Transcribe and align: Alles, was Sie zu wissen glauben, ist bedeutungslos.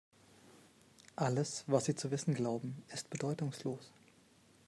Alles, 1.15 1.63
was 1.67 1.85
Sie 1.85 1.93
zu 1.93 2.09
wissen 2.09 2.33
glauben, 2.33 2.81
ist 2.91 3.11
bedeutungslos. 3.11 3.93